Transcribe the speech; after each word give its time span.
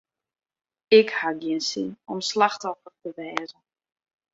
Ik 0.99 1.07
haw 1.19 1.35
gjin 1.41 1.61
sin 1.71 1.89
om 2.11 2.19
slachtoffer 2.29 2.93
te 3.01 3.09
wêze. 3.17 3.57